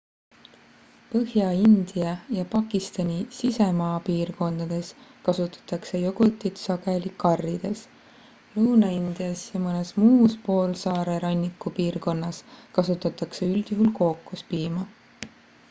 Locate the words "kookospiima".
14.01-14.87